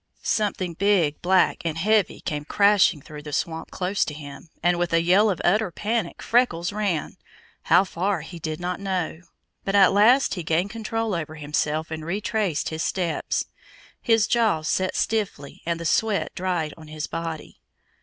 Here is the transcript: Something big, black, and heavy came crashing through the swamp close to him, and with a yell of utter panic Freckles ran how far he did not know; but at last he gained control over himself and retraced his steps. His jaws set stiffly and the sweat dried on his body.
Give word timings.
Something 0.23 0.73
big, 0.73 1.21
black, 1.21 1.59
and 1.63 1.77
heavy 1.77 2.21
came 2.21 2.43
crashing 2.43 3.03
through 3.03 3.21
the 3.21 3.31
swamp 3.31 3.69
close 3.69 4.03
to 4.05 4.15
him, 4.15 4.49
and 4.63 4.79
with 4.79 4.93
a 4.93 5.03
yell 5.03 5.29
of 5.29 5.39
utter 5.45 5.69
panic 5.69 6.23
Freckles 6.23 6.73
ran 6.73 7.17
how 7.65 7.83
far 7.83 8.21
he 8.21 8.39
did 8.39 8.59
not 8.59 8.79
know; 8.79 9.21
but 9.63 9.75
at 9.75 9.93
last 9.93 10.33
he 10.33 10.41
gained 10.41 10.71
control 10.71 11.13
over 11.13 11.35
himself 11.35 11.91
and 11.91 12.03
retraced 12.03 12.69
his 12.69 12.81
steps. 12.81 13.45
His 14.01 14.25
jaws 14.25 14.67
set 14.67 14.95
stiffly 14.95 15.61
and 15.67 15.79
the 15.79 15.85
sweat 15.85 16.33
dried 16.33 16.73
on 16.77 16.87
his 16.87 17.05
body. 17.05 17.59